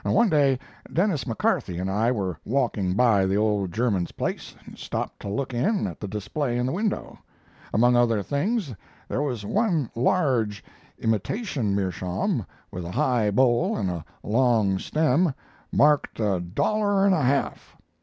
[0.03, 0.57] "One day
[0.91, 5.53] Denis McCarthy and I were walking by the old German's place, and stopped to look
[5.53, 7.19] in at the display in the window.
[7.71, 8.73] Among other things
[9.07, 10.63] there was one large
[10.97, 15.35] imitation meerschaum with a high bowl and a long stem,
[15.71, 17.77] marked a dollar and a half.